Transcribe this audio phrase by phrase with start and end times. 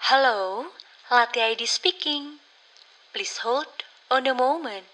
[0.00, 0.66] Hello,
[1.10, 2.40] Latte ID speaking.
[3.14, 3.64] Please hold
[4.10, 4.84] on a moment.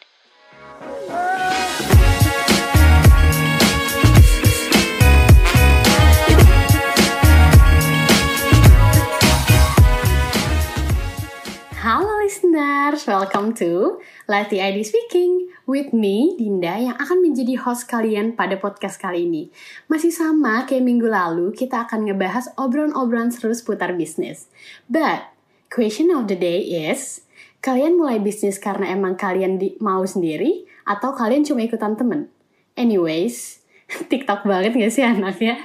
[11.83, 15.40] Halo listeners, welcome to Lati ID Speaking
[15.71, 19.55] with me, Dinda, yang akan menjadi host kalian pada podcast kali ini.
[19.87, 24.51] Masih sama kayak minggu lalu, kita akan ngebahas obrolan-obrolan seru seputar bisnis.
[24.91, 25.31] But,
[25.71, 27.23] question of the day is,
[27.63, 32.27] kalian mulai bisnis karena emang kalian di- mau sendiri, atau kalian cuma ikutan temen?
[32.75, 33.63] Anyways,
[34.11, 35.63] TikTok banget gak sih anaknya?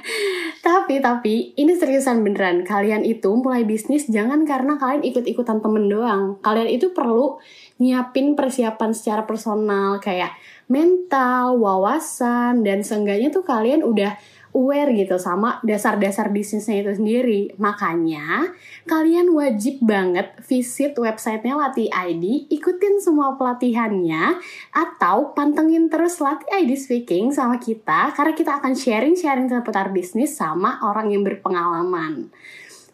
[0.66, 2.66] Tapi, tapi, ini seriusan beneran.
[2.66, 6.42] Kalian itu mulai bisnis jangan karena kalian ikut-ikutan temen doang.
[6.42, 7.38] Kalian itu perlu
[7.78, 10.34] nyiapin persiapan secara personal, kayak
[10.66, 14.18] mental, wawasan, dan seenggaknya tuh kalian udah
[14.56, 17.52] aware gitu sama dasar-dasar bisnisnya itu sendiri.
[17.60, 18.56] Makanya,
[18.88, 24.40] kalian wajib banget visit websitenya Latih ID, ikutin semua pelatihannya,
[24.72, 30.80] atau pantengin terus Latih ID Speaking sama kita, karena kita akan sharing-sharing seputar bisnis sama
[30.80, 32.32] orang yang berpengalaman.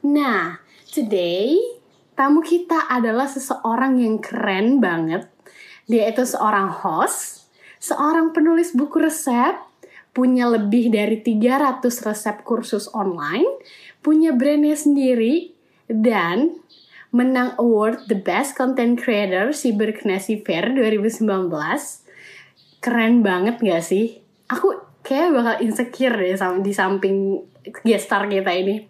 [0.03, 0.59] Nah,
[0.91, 1.55] today,
[2.19, 5.31] tamu kita adalah seseorang yang keren banget.
[5.87, 7.47] Dia itu seorang host,
[7.79, 9.72] seorang penulis buku resep,
[10.13, 13.49] punya lebih dari 300 resep kursus online,
[14.05, 15.57] punya brandnya sendiri,
[15.89, 16.61] dan
[17.13, 21.29] menang award The Best Content Creator Cyberknesi Fair 2019.
[22.81, 24.21] Keren banget gak sih?
[24.49, 27.41] Aku kayak bakal insecure deh di samping
[27.85, 28.85] guest star kita ini.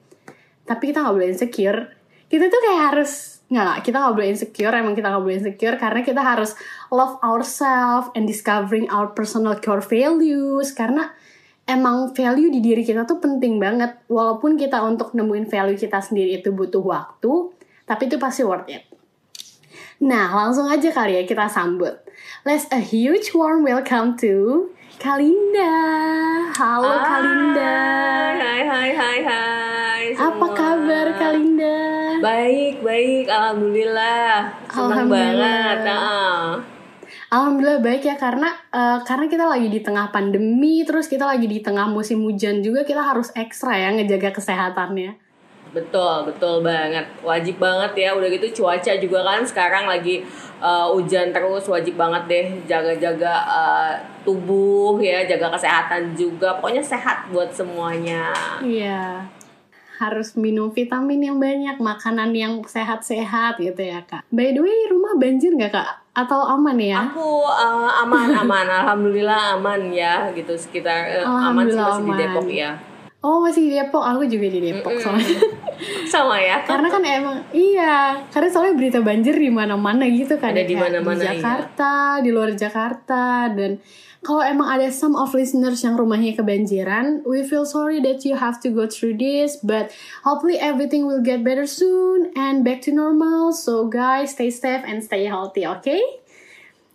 [0.62, 1.80] Tapi kita nggak boleh insecure.
[2.30, 4.72] Kita tuh kayak harus nggak, kita nggak boleh insecure.
[4.72, 6.56] Emang kita nggak boleh insecure karena kita harus
[6.88, 10.72] love ourselves and discovering our personal core values.
[10.72, 11.12] Karena
[11.68, 14.00] emang value di diri kita tuh penting banget.
[14.08, 17.52] Walaupun kita untuk nemuin value kita sendiri itu butuh waktu,
[17.84, 18.88] tapi itu pasti worth it.
[20.02, 21.94] Nah, langsung aja kali ya kita sambut.
[22.42, 24.66] Let's a huge warm welcome to
[24.98, 25.78] Kalinda.
[26.58, 27.74] Halo Kalinda.
[28.34, 30.04] Hai, hai, hai, hai.
[30.18, 30.58] Apa semua.
[30.58, 32.01] kabar Kalinda?
[32.22, 33.26] Baik, baik.
[33.26, 34.54] Alhamdulillah.
[34.70, 35.58] Senang Alhamdulillah.
[35.74, 35.78] banget.
[35.82, 36.46] Nah,
[37.34, 41.58] Alhamdulillah baik ya karena eh, karena kita lagi di tengah pandemi, terus kita lagi di
[41.58, 45.18] tengah musim hujan juga kita harus ekstra ya ngejaga kesehatannya.
[45.72, 47.08] betul, betul banget.
[47.24, 48.12] Wajib banget ya.
[48.12, 50.22] Udah gitu cuaca juga kan sekarang lagi
[50.60, 51.64] uh, hujan terus.
[51.66, 56.60] Wajib banget deh jaga-jaga uh, tubuh ya, jaga kesehatan juga.
[56.60, 58.30] Pokoknya sehat buat semuanya.
[58.60, 59.24] Iya.
[60.02, 64.26] Harus minum vitamin yang banyak, makanan yang sehat-sehat gitu ya kak.
[64.34, 66.02] By the way, rumah banjir nggak kak?
[66.10, 67.06] Atau aman ya?
[67.14, 68.66] Aku uh, aman, aman.
[68.66, 72.18] Alhamdulillah aman ya gitu sekitar uh, aman sih masih di aman.
[72.18, 72.70] Depok ya.
[73.22, 75.38] Oh masih di Depok, aku juga di Depok soalnya.
[76.12, 76.66] Sama ya.
[76.66, 80.50] karena kan emang iya, karena soalnya berita banjir di mana-mana gitu kan.
[80.50, 81.32] Ada di Kayak mana-mana, Di iya.
[81.38, 83.78] Jakarta, di luar Jakarta dan
[84.22, 88.62] kalau emang ada some of listeners yang rumahnya kebanjiran, we feel sorry that you have
[88.62, 89.90] to go through this, but
[90.22, 93.50] hopefully everything will get better soon and back to normal.
[93.50, 96.22] So guys, stay safe and stay healthy, okay?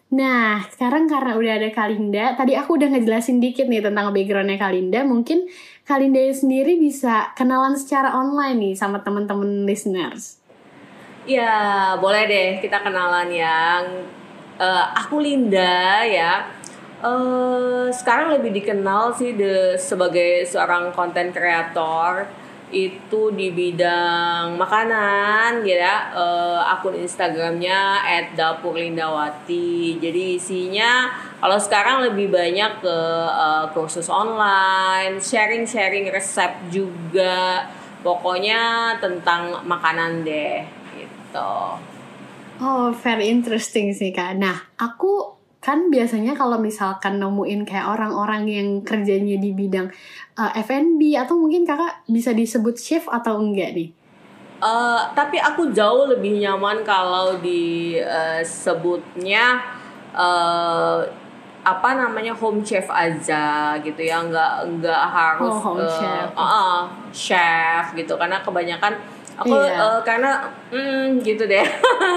[0.08, 5.04] Nah, sekarang karena udah ada Kalinda, tadi aku udah ngejelasin dikit nih tentang backgroundnya Kalinda.
[5.04, 5.52] Mungkin
[5.84, 10.40] Kalinda sendiri bisa kenalan secara online nih sama teman-teman listeners.
[11.28, 13.84] Ya, boleh deh kita kenalan yang
[14.56, 16.56] eh, aku Linda ya.
[16.98, 22.26] Eh sekarang lebih dikenal sih de, sebagai seorang konten kreator
[22.68, 26.12] itu di bidang makanan ya.
[26.12, 28.04] Eh, akun Instagramnya
[28.36, 30.02] @dapurlindawati.
[30.04, 31.08] Jadi isinya
[31.40, 33.00] kalau sekarang lebih banyak ke
[33.30, 37.70] eh, kursus online sharing-sharing resep juga.
[38.04, 40.64] Pokoknya tentang makanan deh
[40.96, 41.54] gitu.
[42.58, 44.38] Oh, very interesting sih kak.
[44.38, 45.37] Nah, aku
[45.68, 49.92] kan biasanya kalau misalkan nemuin kayak orang-orang yang kerjanya di bidang
[50.34, 53.92] uh, F&B atau mungkin kakak bisa disebut chef atau enggak nih?
[54.58, 57.36] Eh, tapi aku jauh lebih nyaman kalau
[58.18, 59.60] disebutnya
[60.16, 61.00] eh
[61.62, 66.28] apa namanya home chef aja gitu ya nggak nggak harus Oh, home eh, chef.
[66.32, 66.80] uh, uh,
[67.12, 68.96] chef gitu karena kebanyakan
[69.36, 69.76] aku Iya.
[69.76, 70.32] eh, karena
[70.72, 71.68] mm, gitu deh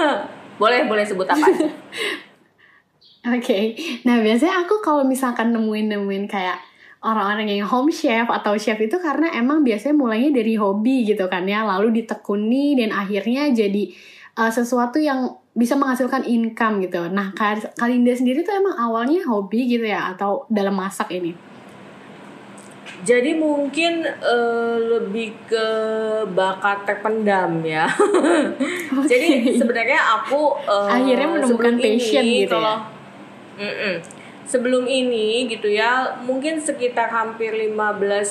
[0.61, 1.45] boleh boleh sebut apa
[3.21, 6.57] Oke, nah biasanya aku kalau misalkan nemuin-nemuin kayak
[7.05, 11.45] orang-orang yang home chef atau chef itu karena emang biasanya mulainya dari hobi gitu kan
[11.45, 13.93] ya, lalu ditekuni dan akhirnya jadi
[14.41, 17.11] uh, sesuatu yang bisa menghasilkan income gitu.
[17.11, 17.35] Nah,
[17.77, 21.35] Kalinda sendiri tuh emang awalnya hobi gitu ya atau dalam masak ini?
[23.01, 25.67] Jadi mungkin eh, lebih ke
[26.31, 27.89] bakat terpendam ya.
[29.11, 33.00] Jadi sebenarnya aku eh, Akhirnya menemukan passion ini, gitu ya?
[33.57, 33.95] Kalau, Mm-mm.
[34.51, 37.71] Sebelum ini gitu ya, mungkin sekitar hampir 15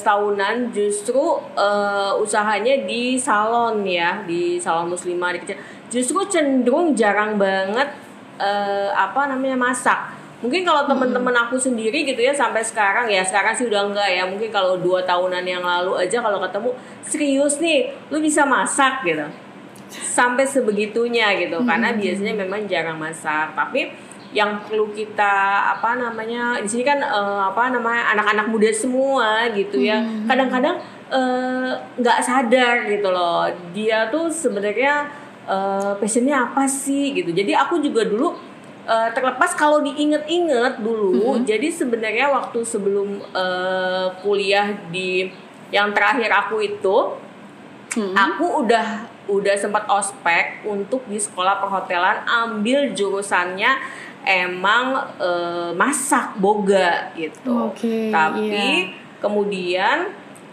[0.05, 5.59] tahunan justru eh, usahanya di salon ya, di salon muslimah di kecil.
[5.89, 7.89] Justru cenderung jarang banget
[8.37, 10.21] eh, apa namanya masak.
[10.45, 14.29] Mungkin kalau teman-teman aku sendiri gitu ya sampai sekarang ya sekarang sih udah enggak ya.
[14.29, 16.71] Mungkin kalau dua tahunan yang lalu aja kalau ketemu
[17.01, 19.25] serius nih, lu bisa masak gitu
[19.91, 23.91] sampai sebegitunya gitu karena biasanya memang jarang masak tapi
[24.31, 29.83] yang perlu kita apa namanya di sini kan eh, apa namanya anak-anak muda semua gitu
[29.83, 30.01] ya.
[30.27, 30.79] Kadang-kadang
[31.11, 35.11] eh, nggak sadar gitu loh dia tuh sebenarnya
[35.51, 37.35] eh, passionnya apa sih gitu.
[37.35, 38.39] Jadi aku juga dulu
[38.87, 45.31] eh, terlepas kalau diinget-inget dulu jadi sebenarnya waktu sebelum eh, kuliah di
[45.71, 46.97] yang terakhir aku itu
[47.99, 53.79] Aku udah udah sempat ospek untuk di sekolah perhotelan ambil jurusannya
[54.23, 54.87] emang
[55.17, 57.69] eh, masak boga gitu.
[57.69, 58.93] Oke, Tapi iya.
[59.19, 59.99] kemudian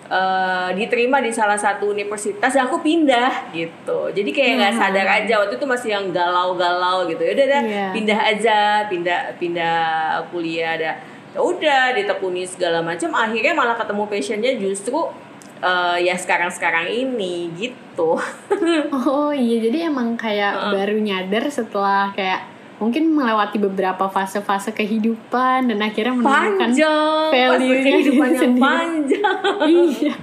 [0.08, 4.08] eh, diterima di salah satu universitas dan aku pindah gitu.
[4.10, 4.82] Jadi kayak nggak Hmm.
[4.82, 7.22] sadar aja waktu itu masih yang galau-galau gitu.
[7.22, 7.86] Ya udah dah, Iya.
[7.92, 9.78] pindah aja, pindah pindah
[10.30, 10.92] kuliah ada.
[11.36, 14.96] Ya udah ditekuni segala macam akhirnya malah ketemu passionnya justru
[15.58, 18.14] eh, ya sekarang-sekarang ini gitu.
[18.94, 22.46] Oh iya, jadi emang kayak baru nyadar setelah kayak
[22.78, 28.62] mungkin melewati beberapa fase-fase kehidupan dan akhirnya menemukan panjang, value-nya kehidupan yang sendiri.
[28.64, 29.38] panjang.
[29.98, 30.16] iya.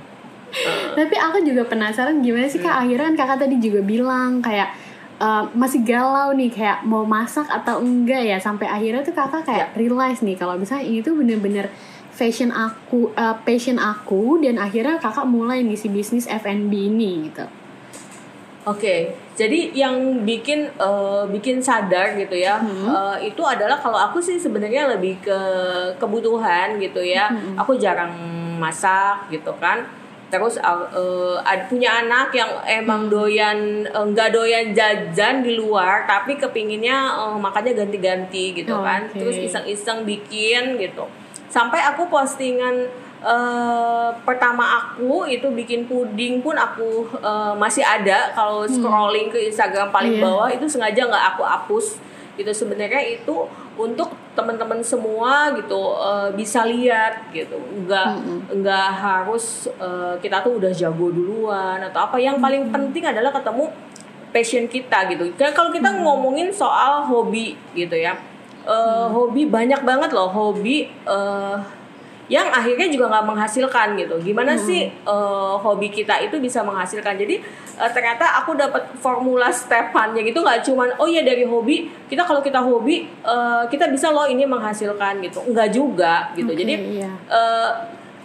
[0.94, 4.70] Tapi aku juga penasaran gimana sih kak akhirnya kan kakak tadi juga bilang kayak
[5.18, 9.74] eh, masih galau nih kayak mau masak atau enggak ya sampai akhirnya tuh kakak kayak
[9.74, 11.66] realize nih kalau misalnya ini tuh bener-bener
[12.14, 17.44] fashion aku, eh, passion aku dan akhirnya kakak mulai nih si bisnis F&B ini gitu.
[18.64, 24.38] Oke, jadi yang bikin eh, bikin sadar gitu ya, eh, itu adalah kalau aku sih
[24.38, 25.38] sebenarnya lebih ke
[25.98, 27.26] kebutuhan gitu ya.
[27.58, 28.14] Aku jarang
[28.62, 29.82] masak gitu kan.
[30.30, 36.38] Terus eh, ada punya anak yang emang doyan eh, nggak doyan jajan di luar, tapi
[36.38, 39.10] kepinginnya eh, makannya ganti-ganti gitu kan.
[39.10, 39.18] Oke.
[39.18, 41.10] Terus iseng-iseng bikin gitu.
[41.50, 42.86] Sampai aku postingan
[43.24, 48.28] eh pertama aku itu bikin puding pun aku eh, masih ada.
[48.30, 50.22] Kalau scrolling ke Instagram paling Iya.
[50.22, 51.86] bawah itu sengaja nggak aku hapus.
[52.36, 52.50] Gitu.
[52.52, 57.56] Sebenarnya itu untuk teman-teman semua gitu eh, bisa lihat gitu.
[57.56, 58.08] Nggak
[58.60, 62.20] nggak harus eh, kita tuh udah jago duluan atau apa.
[62.20, 63.72] Yang paling penting adalah ketemu
[64.34, 65.32] passion kita gitu.
[65.38, 68.18] Kayak kalau kita ngomongin soal hobi gitu ya.
[68.68, 70.28] Eh, hobi banyak banget loh.
[70.28, 71.56] Hobi eh,
[72.32, 74.16] yang akhirnya juga nggak menghasilkan gitu.
[74.24, 77.20] Gimana sih eh, hobi kita itu bisa menghasilkan?
[77.20, 77.36] Jadi
[77.76, 82.40] eh, ternyata aku dapat formula stepannya gitu nggak cuman oh ya dari hobi kita kalau
[82.40, 85.44] kita hobi eh, kita bisa loh ini menghasilkan gitu.
[85.44, 86.52] Enggak juga gitu.
[86.52, 86.74] Oke, Jadi
[87.04, 87.10] iya.
[87.28, 87.70] eh,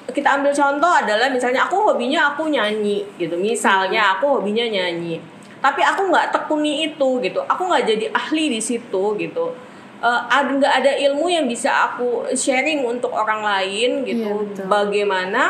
[0.10, 3.36] kita ambil contoh adalah misalnya aku hobinya aku nyanyi gitu.
[3.36, 5.20] Misalnya aku hobinya nyanyi.
[5.60, 7.44] Tapi aku nggak tekuni itu gitu.
[7.44, 9.69] Aku nggak jadi ahli di situ gitu
[10.00, 14.32] eh, ada nggak ada ilmu yang bisa aku sharing untuk orang lain gitu.
[14.32, 14.66] Iya, betul.
[14.68, 15.42] bagaimana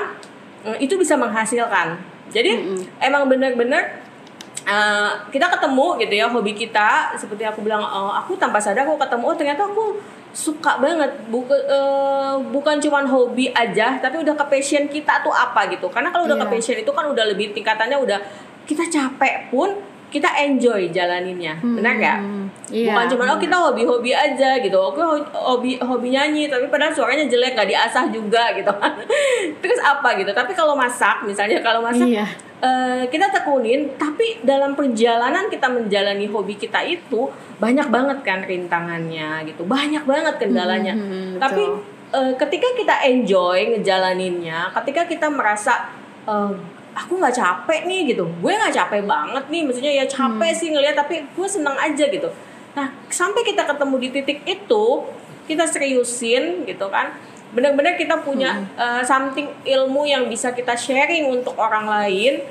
[0.66, 1.98] eh, itu bisa menghasilkan.
[2.30, 2.51] Jadi
[3.01, 4.06] emang benar-benar
[4.65, 7.13] eh, kita ketemu gitu ya hobi kita.
[7.18, 9.98] Seperti aku bilang eh, aku tanpa sadar aku ketemu oh ternyata aku
[10.29, 11.10] suka banget.
[11.25, 11.58] Bukan
[12.53, 15.89] bukan cuman hobi aja tapi udah ke passion kita tuh apa gitu.
[15.89, 16.53] Karena kalau udah ke Iya.
[16.53, 18.20] passion itu kan udah lebih tingkatannya udah
[18.70, 19.74] kita capek pun
[20.10, 21.54] kita enjoy jalaninnya.
[21.60, 22.20] Benar nggak?
[22.70, 24.74] Iya, bukan cuma oh kita hobi-hobi aja gitu.
[24.75, 28.70] Aku ho- hobi hobi nyanyi tapi padahal suaranya jelek nggak diasah juga gitu.
[29.62, 30.30] Terus apa gitu?
[30.30, 32.25] Tapi kalau masak misalnya kalau masak Iya.
[32.60, 39.46] eh, kita tekunin tapi dalam perjalanan kita menjalani hobi kita itu banyak banget kan rintangannya
[39.46, 39.62] gitu.
[39.63, 40.94] Banyak banget kendalanya.
[40.94, 41.82] Hmm, tapi betul.
[42.16, 45.89] eh, ketika kita enjoy ngejalaninnya ketika kita merasa
[46.25, 46.54] eh,
[47.00, 48.27] aku nggak capek nih gitu.
[48.44, 52.29] Gue nggak capek banget nih maksudnya ya capek sih ngeliat tapi gue senang aja gitu.
[52.75, 54.86] Nah sampai kita ketemu di titik itu
[55.48, 57.15] kita seriusin gitu kan.
[57.56, 62.46] Benar-benar kita punya eh, something ilmu yang bisa kita sharing untuk orang lain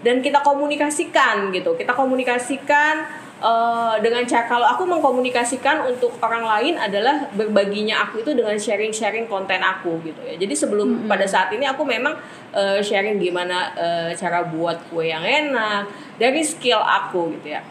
[0.00, 1.74] dan kita komunikasikan gitu.
[1.74, 8.34] Kita komunikasikan eh, dengan cara kalau aku mengkomunikasikan untuk orang lain adalah berbaginya aku itu
[8.34, 10.34] dengan sharing-sharing konten aku gitu ya.
[10.38, 12.18] Jadi sebelum pada saat ini aku memang
[12.52, 17.62] eh, sharing gimana eh, cara buat kue yang enak dari skill aku gitu ya.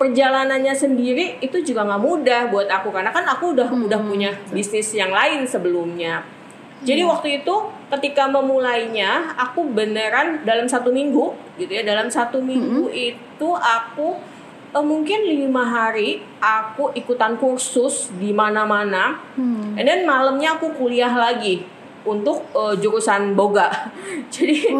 [0.00, 4.88] Perjalanannya sendiri itu juga nggak mudah buat aku karena kan aku udah udah punya bisnis
[4.96, 6.24] yang lain sebelumnya.
[6.80, 7.54] Jadi waktu itu
[7.92, 14.16] ketika memulainya aku beneran dalam satu minggu gitu ya dalam satu minggu itu aku
[14.70, 19.18] eh, mungkin lima hari aku ikutan kursus di mana-mana.
[19.34, 19.74] Hmm.
[19.74, 21.62] and then malamnya aku kuliah lagi
[22.00, 23.68] untuk eh, jurusan boga.
[24.34, 24.72] Jadi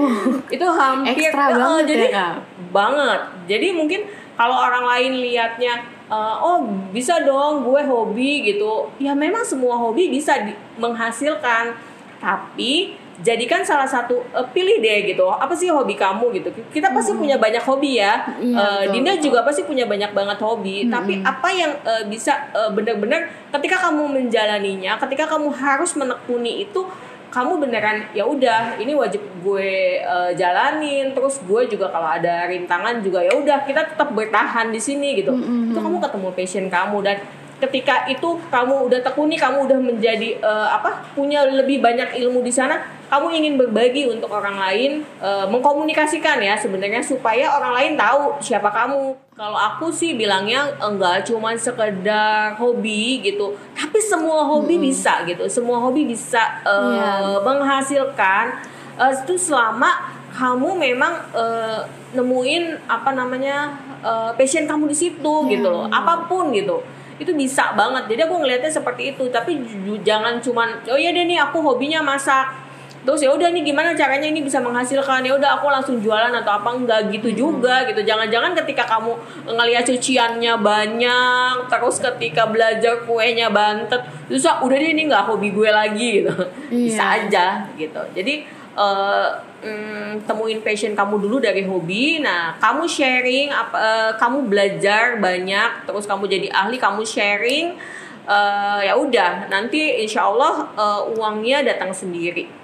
[0.48, 2.34] itu hampir Ekstra eh, banget jadi ya, Kak?
[2.70, 3.20] banget.
[3.46, 4.00] Jadi mungkin
[4.34, 5.74] kalau orang lain lihatnya
[6.06, 8.88] eh, oh bisa dong gue hobi gitu.
[8.96, 11.76] Ya memang semua hobi bisa di- menghasilkan.
[12.20, 15.26] Tapi jadikan salah satu eh, pilih deh gitu.
[15.28, 16.48] Apa sih hobi kamu gitu?
[16.70, 18.24] Kita pasti punya banyak hobi ya.
[18.38, 19.24] Iya, Eh, betul, Dinda betul.
[19.28, 20.88] juga pasti punya banyak banget hobi.
[20.88, 26.86] Tapi apa yang eh, bisa eh, benar-benar ketika kamu menjalaninya ketika kamu harus menekuni itu
[27.30, 29.70] kamu beneran ya udah ini wajib gue
[30.02, 31.12] eh, jalanin.
[31.12, 35.36] Terus gue juga kalau ada rintangan juga ya udah kita tetap bertahan di sini gitu.
[35.36, 37.18] Itu kamu ketemu passion kamu dan
[37.60, 42.48] ketika itu kamu udah tekuni kamu udah menjadi eh, apa punya lebih banyak ilmu di
[42.48, 48.38] sana kamu ingin berbagi untuk orang lain eh, mengkomunikasikan ya sebenarnya supaya orang lain tahu
[48.38, 49.18] siapa kamu.
[49.34, 53.58] Kalau aku sih bilangnya enggak cuma sekedar hobi gitu.
[53.74, 55.42] Tapi semua hobi bisa gitu.
[55.50, 57.42] Semua hobi bisa eh, Iya.
[57.42, 58.62] menghasilkan.
[58.94, 59.90] Eh, itu selama
[60.30, 61.82] kamu memang eh,
[62.14, 63.74] nemuin apa namanya
[64.06, 65.90] eh, passion kamu di situ gitu loh.
[65.90, 66.78] Apa pun gitu.
[67.18, 68.06] Itu bisa banget.
[68.06, 69.26] Jadi aku ngelihatnya seperti itu.
[69.34, 69.58] Tapi
[70.06, 72.69] jangan cuman oh ya deh nih aku hobinya masak
[73.00, 75.24] terus ya udah nih gimana caranya ini bisa menghasilkan?
[75.24, 76.68] Ya udah aku langsung jualan atau apa?
[76.76, 78.04] Enggak gitu juga gitu.
[78.04, 79.16] Jangan-jangan ketika kamu
[79.48, 85.48] ngelihat cuciannya banyak terus ketika belajar kuenya bantet terus ah, udah deh ini nggak hobi
[85.50, 86.34] gue lagi gitu.
[86.68, 87.24] Bisa Iya.
[87.24, 88.00] aja gitu.
[88.12, 88.34] Jadi
[88.76, 89.28] eh,
[89.64, 92.20] mm, temuin passion kamu dulu dari hobi.
[92.20, 97.80] Nah kamu sharing apa eh, kamu belajar banyak terus kamu jadi ahli kamu sharing
[98.28, 99.48] eh, ya udah.
[99.48, 102.59] Nanti insya Allah eh, uangnya datang sendiri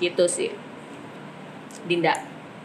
[0.00, 0.50] gitu sih
[1.82, 2.16] Dinda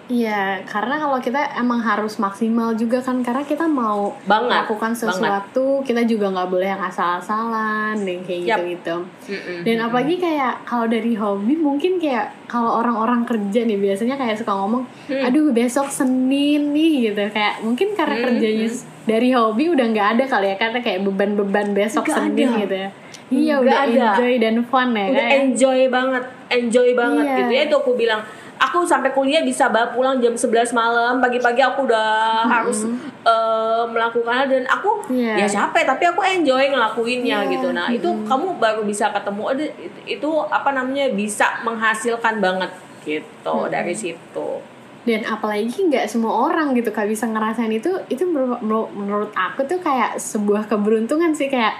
[0.05, 5.81] Iya, karena kalau kita emang harus maksimal juga kan, karena kita mau Banget, melakukan sesuatu,
[5.81, 9.01] kita juga nggak boleh yang asal-asalan, dan kayak gitu-gitu.
[9.25, 9.65] Mm-mm.
[9.65, 14.53] Dan apalagi kayak kalau dari hobi mungkin kayak kalau orang-orang kerja nih biasanya kayak suka
[14.53, 15.25] ngomong, Hmm.
[15.25, 20.09] aduh besok Senin nih gitu kayak mungkin karena Hmm, kerjanya s- dari hobi udah nggak
[20.11, 22.61] ada kali ya karena kayak beban-beban besok Nggak Senin ada.
[22.61, 22.89] gitu ya.
[23.27, 24.05] Iya udah ada.
[24.13, 25.37] enjoy dan fun ya udah kayak.
[25.41, 27.35] enjoy banget enjoy banget Iya.
[27.35, 28.21] gitu ya itu aku bilang
[28.55, 32.07] aku sampai kuliah bisa bawa pulang jam 11 malam pagi-pagi aku udah
[32.45, 32.85] harus
[33.21, 35.33] eh, melakukan dan aku Iya.
[35.35, 37.51] ya capek tapi aku enjoy ngelakuinnya Iya.
[37.51, 42.71] gitu nah itu kamu baru bisa ketemu ada itu, itu apa namanya bisa menghasilkan banget
[43.01, 44.49] gitu dari situ
[45.01, 49.61] dan apalagi nggak semua orang gitu kak bisa ngerasain itu itu menur- menur- menurut aku
[49.63, 51.77] tuh kayak sebuah keberuntungan sih kayak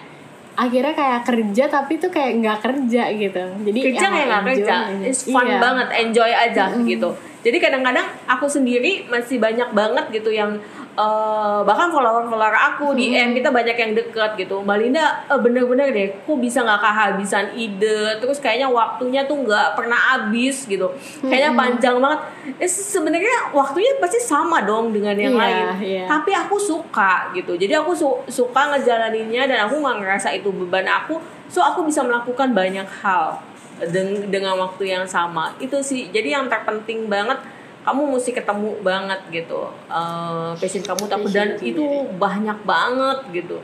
[0.56, 3.44] akhirnya kayak kerja tapi tuh kayak nggak kerja gitu.
[3.62, 4.76] Jadi kerja emang kayak nggak kerja.
[5.04, 5.60] it's fun Iya.
[5.60, 7.10] banget enjoy aja gitu.
[7.46, 10.58] Jadi kadang-kadang aku sendiri masih banyak banget gitu yang
[10.96, 14.60] eh, bahkan follower-follower aku di M kita banyak yang deket gitu.
[14.60, 18.18] Mbak Linda eh, bener-bener deh kok bisa nggak kehabisan ide?
[18.18, 20.88] Terus kayaknya waktunya tuh nggak pernah habis gitu.
[21.22, 22.20] Kayaknya panjang banget.
[22.58, 25.66] Eh, sebenarnya waktunya pasti sama dong dengan yang Iya, lain.
[25.82, 26.04] iya.
[26.06, 27.54] tapi aku suka gitu.
[27.54, 31.20] Jadi aku su- suka ngejalaninnya dan aku nggak ngerasa itu beban aku.
[31.46, 33.38] So aku bisa melakukan banyak hal
[33.86, 35.52] deng- dengan waktu yang sama.
[35.58, 36.08] Itu sih.
[36.08, 37.38] Jadi yang terpenting banget
[37.86, 41.70] kamu mesti ketemu banget gitu eh passion kamu tapi dan sendiri.
[41.72, 41.86] itu
[42.18, 43.58] banyak banget gitu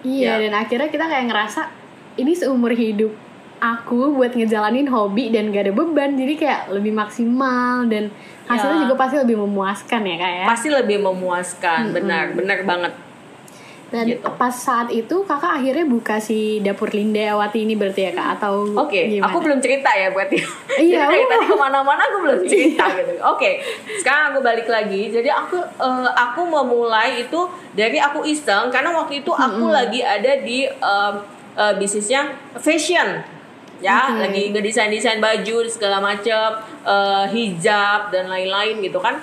[0.00, 0.46] Iya, Ya.
[0.46, 1.66] dan akhirnya kita kayak ngerasa
[2.16, 3.10] ini seumur hidup
[3.58, 8.08] aku buat ngejalanin hobi dan gak ada beban, jadi kayak lebih maksimal dan
[8.46, 8.82] hasilnya Ya.
[8.82, 10.44] juga pasti lebih memuaskan ya kak ya.
[10.46, 12.92] pasti lebih memuaskan benar benar banget
[13.90, 14.22] Dan gitu.
[14.38, 19.18] pas saat itu kakak akhirnya buka si dapur Lindawati ini berarti ya kak atau Oke,
[19.18, 19.26] gimana?
[19.26, 20.38] aku belum cerita ya berarti.
[20.80, 21.28] Iya, Jadi dari oh.
[21.28, 23.12] tadi ke mana-mana aku belum cerita gitu.
[23.26, 23.50] Oke,
[23.98, 25.10] sekarang aku balik lagi.
[25.10, 30.38] Jadi aku eh, aku memulai itu dari aku iseng karena waktu itu aku lagi ada
[30.38, 31.12] di eh,
[31.58, 32.30] eh, bisnisnya
[32.62, 33.26] fashion.
[33.82, 34.22] Ya, Oke.
[34.22, 39.18] lagi ngedesain-desain baju segala macam, eh, hijab dan lain-lain gitu kan.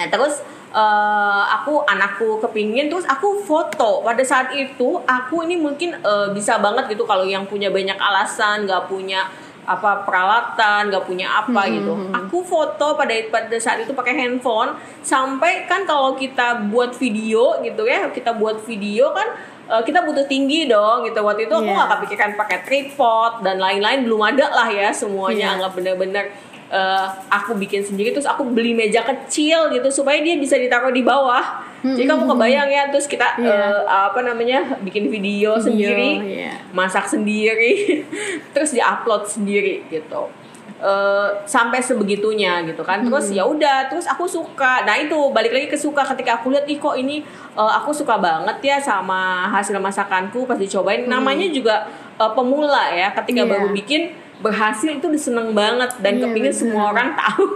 [0.00, 0.40] Nah, terus
[0.72, 4.00] eh, aku anakku kepingin terus aku foto.
[4.00, 8.64] Pada saat itu aku ini mungkin eh, bisa banget gitu kalau yang punya banyak alasan
[8.64, 9.28] nggak punya
[9.62, 11.94] apa peralatan nggak punya apa gitu.
[12.10, 14.74] aku foto pada pada saat itu pakai handphone.
[15.00, 19.28] Sampai kan kalau kita buat video gitu ya kita buat video kan
[19.70, 21.22] eh, kita butuh tinggi dong gitu.
[21.22, 21.78] Waktu itu aku Iya.
[21.78, 25.38] nggak kepikiran pakai tripod dan lain-lain belum ada lah ya semuanya.
[25.38, 25.54] Iya.
[25.54, 26.24] anggap bener-bener
[26.72, 31.04] eh, aku bikin sendiri terus aku beli meja kecil gitu supaya dia bisa ditaruh di
[31.04, 31.68] bawah.
[31.82, 33.50] Jadi kamu kebayang ya terus kita Iya.
[33.50, 36.54] eh, apa namanya bikin video, Video, sendiri iya.
[36.70, 38.06] masak sendiri
[38.54, 40.30] terus diupload sendiri gitu.
[40.78, 43.02] Eh, sampai sebegitunya gitu kan.
[43.02, 44.82] Terus ya udah terus aku suka.
[44.82, 46.02] Nah itu balik lagi ke suka.
[46.02, 47.22] Ketika aku lihat ih kok ini
[47.54, 51.06] eh, aku suka banget ya sama hasil masakanku pas dicobain.
[51.06, 51.86] Namanya juga
[52.16, 53.14] eh, pemula ya.
[53.14, 53.50] Ketika Iya.
[53.50, 54.10] baru bikin
[54.40, 56.60] berhasil itu diseneng banget dan Iya, kepingin bener.
[56.60, 57.46] semua orang tahu.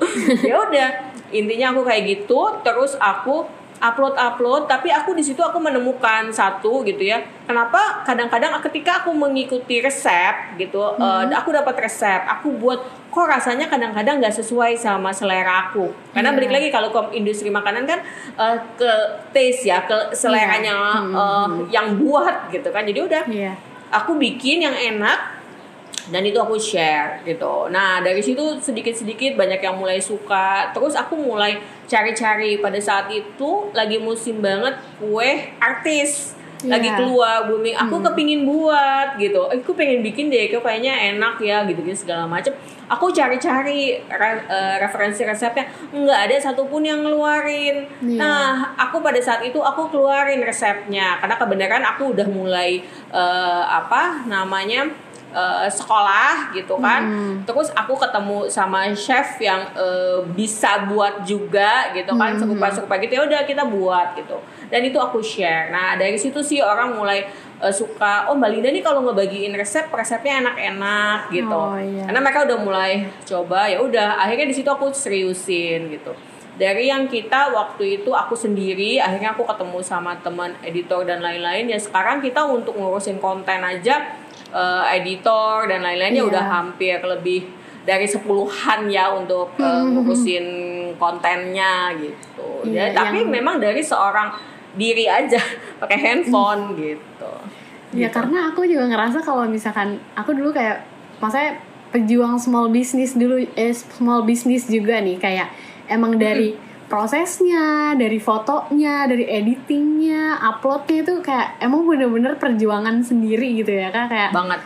[0.46, 0.88] Ya udah
[1.30, 3.46] intinya aku kayak gitu terus aku
[3.80, 7.16] upload upload tapi aku di situ aku menemukan satu gitu ya.
[7.44, 8.04] Kenapa?
[8.04, 14.20] Kadang-kadang ketika aku mengikuti resep gitu eh, aku dapat resep aku buat kok rasanya kadang-kadang
[14.20, 15.88] nggak sesuai sama selera aku?
[16.12, 16.36] Karena Iya.
[16.36, 18.00] balik lagi kalau ke industri makanan kan
[18.36, 18.90] eh, ke
[19.30, 22.84] taste ya ke seleranya eh, yang buat gitu kan.
[22.84, 23.52] Jadi udah Iya.
[23.90, 25.39] aku bikin yang enak
[26.10, 27.70] dan itu aku share gitu.
[27.70, 30.70] Nah dari situ sedikit-sedikit banyak yang mulai suka.
[30.70, 36.96] Terus aku mulai cari-cari pada saat itu lagi musim banget kue artis lagi Iya.
[37.00, 37.72] keluar booming.
[37.72, 39.48] Aku kepingin buat gitu.
[39.48, 42.52] Eh, Aku pengen bikin deh, kayaknya enak ya gitu-gitu segala macem.
[42.84, 47.88] Aku cari-cari re- eh, referensi resepnya, nggak ada satupun yang ngeluarin.
[48.04, 48.20] Iya.
[48.20, 54.28] Nah aku pada saat itu aku keluarin resepnya karena kebenaran aku udah mulai eh, apa
[54.28, 54.84] namanya
[55.30, 57.02] eh, sekolah gitu kan.
[57.46, 63.16] Terus aku ketemu sama chef yang eh, bisa buat juga gitu kan serupa serupa gitu.
[63.18, 64.36] Ya udah kita buat gitu.
[64.70, 65.70] Dan itu aku share.
[65.70, 67.26] Nah dari situ sih orang mulai
[67.62, 71.54] eh, suka oh mbak Linda nih kalau ngebagiin resep resepnya enak-enak gitu.
[71.54, 72.06] Oh, iya.
[72.06, 76.12] karena mereka udah mulai coba ya udah akhirnya di situ aku seriusin gitu.
[76.60, 81.72] Dari yang kita waktu itu aku sendiri akhirnya aku ketemu sama teman editor dan lain-lain
[81.72, 84.19] ya sekarang kita untuk ngurusin konten aja
[84.50, 86.30] eh, editor dan lain-lainnya Iya.
[86.30, 87.46] udah hampir lebih
[87.80, 90.46] dari sepuluhan ya untuk eh, ngurusin
[90.96, 92.66] kontennya gitu.
[92.66, 94.30] Iya, ya tapi yang- memang dari seorang
[94.72, 95.40] diri aja
[95.80, 97.32] pakai handphone gitu.
[97.90, 100.86] Ya karena aku juga ngerasa kalau misalkan aku dulu kayak
[101.18, 101.58] maksudnya
[101.90, 105.50] pejuang small business dulu eh small business juga nih kayak
[105.86, 106.54] emang dari
[106.90, 114.10] prosesnya, dari fotonya, dari editingnya, uploadnya itu kayak emang bener-bener perjuangan sendiri gitu ya kan
[114.10, 114.60] kayak banget.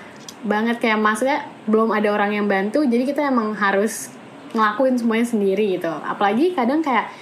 [0.44, 4.08] Banget kayak maksudnya belum ada orang yang bantu jadi kita emang harus
[4.56, 5.92] ngelakuin semuanya sendiri gitu.
[5.92, 7.12] Apalagi kadang kayak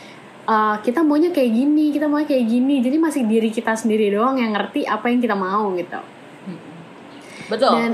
[0.47, 4.39] uh, kita maunya kayak gini kita maunya kayak gini jadi masih diri kita sendiri doang
[4.39, 5.99] yang ngerti apa yang kita mau gitu.
[7.51, 7.75] Betul.
[7.75, 7.93] Dan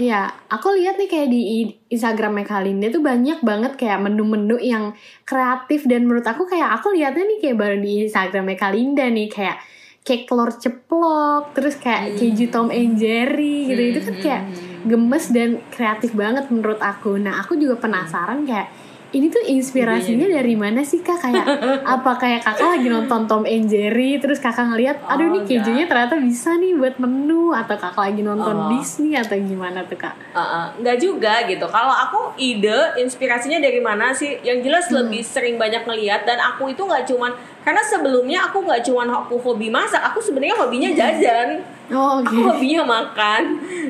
[0.00, 4.96] ya aku lihat nih kayak di Instagramnya Kalinda tuh banyak banget kayak menu-menu yang
[5.28, 9.60] kreatif dan menurut aku kayak aku lihatnya nih kayak baru di Instagramnya Kalinda nih kayak
[10.02, 14.42] cake telur ceplok terus kayak keju Tom and Jerry gitu itu kan kayak
[14.82, 17.14] gemes dan kreatif banget menurut aku.
[17.20, 18.66] Nah aku juga penasaran kayak
[19.12, 21.44] ini tuh inspirasinya dari mana sih kak kayak
[21.94, 25.84] apa kayak kakak lagi nonton Tom and Jerry terus kakak ngeliat aduh Oh, nih kejunya
[25.84, 26.08] enggak.
[26.08, 28.68] ternyata bisa nih buat menu atau kakak lagi nonton Oh.
[28.70, 31.66] Disney atau gimana tuh kak Uh-uh, nggak juga gitu.
[31.66, 34.40] Kalau aku ide inspirasinya dari mana sih?
[34.40, 34.96] Yang jelas Hmm.
[34.98, 39.38] lebih sering banyak ngeliat dan aku itu nggak cuman karena sebelumnya aku nggak cuman aku
[39.38, 41.60] hobi masak, aku sebenarnya hobinya jajan.
[41.90, 43.42] Oh oke Aku hobinya makan,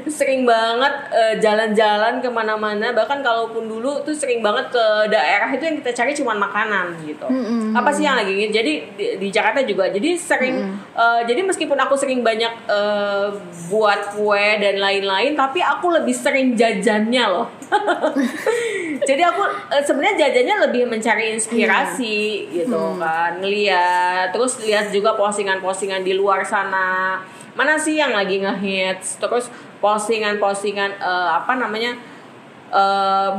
[0.08, 2.90] sering banget eh, jalan-jalan ke mana-mana.
[2.96, 7.28] Bahkan kalaupun dulu tuh sering banget ke daerah itu yang kita cari cuman makanan gitu.
[7.28, 7.76] Mm-mm.
[7.76, 8.52] Apa sih yang lagi gitu?
[8.56, 9.92] Jadi di, di Jakarta juga.
[9.92, 10.72] Jadi sering.
[10.96, 13.28] eh, jadi meskipun aku sering banyak eh,
[13.68, 17.48] buat kue dan lain-lain, tapi aku lebih sering jajannya loh.
[19.08, 24.32] jadi aku eh, sebenarnya jajannya lebih mencari inspirasi gitu kan, ngeliat.
[24.32, 27.20] Terus lihat juga postingan-postingan di luar sana
[27.52, 29.20] mana sih yang lagi ngehits?
[29.20, 31.96] Terus postingan-postingan eh, apa namanya
[32.72, 33.30] eh,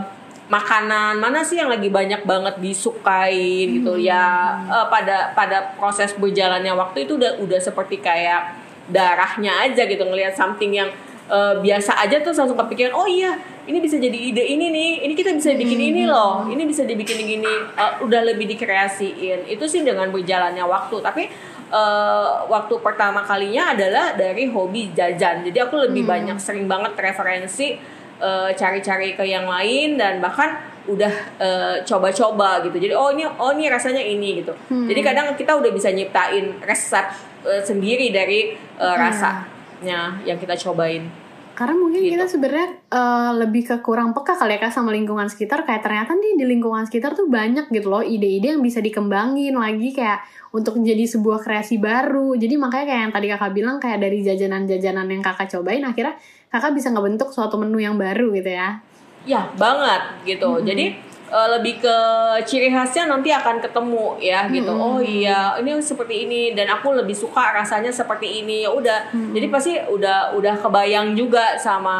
[0.52, 3.97] makanan mana sih yang lagi banyak banget disukain gitu?
[3.97, 8.60] Ya eh, pada pada proses berjalannya waktu itu udah udah seperti kayak
[8.91, 10.89] darahnya aja gitu ngelihat something yang
[11.32, 15.13] eh, biasa aja tuh langsung kepikiran oh iya ini bisa jadi ide ini nih ini
[15.15, 17.54] kita bisa bikin ini loh ini bisa dibikin gini.
[17.80, 19.47] Eh, udah lebih dikreasiin.
[19.47, 21.32] Itu sih dengan berjalannya waktu tapi
[21.73, 25.41] eh, waktu pertama kalinya adalah dari hobi jajan.
[25.41, 27.73] Jadi aku lebih banyak sering banget referensi
[28.21, 30.53] eh, cari-cari ke yang lain dan bahkan
[30.86, 32.77] udah eh, coba-coba gitu.
[32.77, 34.53] Jadi oh ini oh ini rasanya ini gitu.
[34.69, 37.09] Jadi kadang kita udah bisa nyiptain resep
[37.47, 41.22] eh, sendiri dari eh, rasanya yang kita cobain
[41.53, 42.17] karena mungkin Gitu.
[42.17, 46.17] kita sebenarnya eh, lebih ke kurang peka kali ya kak sama lingkungan sekitar kayak ternyata
[46.17, 50.81] nih di lingkungan sekitar tuh banyak gitu loh ide-ide yang bisa dikembangin lagi kayak untuk
[50.81, 55.21] menjadi sebuah kreasi baru jadi makanya kayak yang tadi kakak bilang kayak dari jajanan-jajanan yang
[55.21, 56.17] kakak cobain akhirnya
[56.49, 58.81] kakak bisa ngebentuk suatu menu yang baru gitu ya
[59.23, 60.59] Ya banget gitu.
[60.67, 60.99] Jadi
[61.33, 61.97] eh, lebih ke
[62.45, 64.69] ciri khasnya nanti akan ketemu ya gitu.
[64.69, 68.61] Oh iya ini seperti ini dan aku lebih suka rasanya seperti ini.
[68.61, 69.09] Ya udah.
[69.09, 71.95] Jadi pasti udah udah kebayang juga sama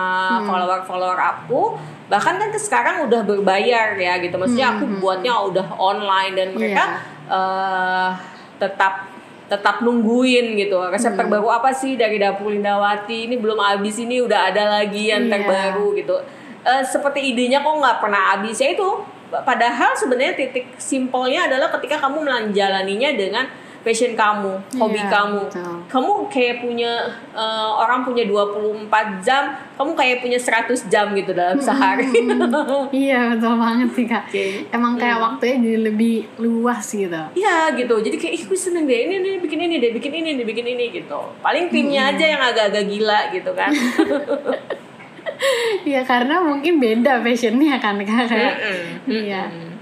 [0.45, 1.61] follower follower aku.
[2.03, 4.37] Bahkan kan sekarang udah berbayar ya gitu.
[4.37, 6.83] Maksudnya aku buatnya udah online dan mereka
[7.25, 8.09] eh,
[8.61, 9.09] tetap
[9.43, 10.77] tetap nungguin gitu.
[10.89, 13.29] Resep terbaru apa sih dari dapur Lindawati?
[13.29, 15.41] Ini belum habis ini udah ada lagi yang Iya.
[15.41, 16.15] terbaru gitu.
[16.63, 18.55] Eh, seperti idenya kok nggak pernah habis.
[18.57, 18.87] Ya itu
[19.41, 23.45] padahal sebenarnya titik simpelnya adalah ketika kamu menjalaninya dengan
[23.83, 25.75] passion kamu hobi Iya, kamu betul.
[25.91, 27.03] kamu kayak punya
[27.35, 28.87] eh, orang punya 24
[29.19, 29.43] jam
[29.75, 32.07] kamu kayak punya 100 jam gitu dalam sehari
[33.03, 34.23] Iya betul banget sih kak.
[34.31, 34.71] Oke.
[34.71, 37.21] Emang kayak waktunya jadi lebih luas gitu.
[37.35, 40.29] Iya gitu jadi kayak ih gue seneng deh ini nih bikin ini deh bikin ini
[40.39, 43.71] deh bikin ini gitu paling timnya aja yang agak-agak gila gitu kan
[45.84, 48.27] Iya karena mungkin beda passionnya kan kak.
[49.08, 49.49] Iya.
[49.49, 49.72] Mm-mm.